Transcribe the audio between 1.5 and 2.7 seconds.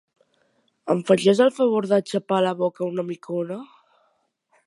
favor de xapar la